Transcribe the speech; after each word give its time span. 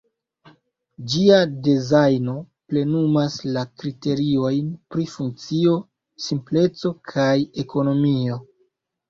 Ĝia 1.09 1.41
dezajno 1.67 2.33
plenumas 2.71 3.35
la 3.57 3.63
kriteriojn 3.83 4.73
pri 4.95 5.07
funkcio, 5.13 5.77
simpleco 6.27 6.95
kaj 7.13 7.31
ekonomio. 7.67 8.43